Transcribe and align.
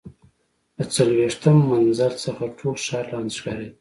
له 0.77 0.83
څلوېښتم 0.95 1.57
منزل 1.71 2.13
څخه 2.25 2.43
ټول 2.57 2.75
ښار 2.85 3.05
لاندې 3.11 3.33
ښکارېده. 3.39 3.69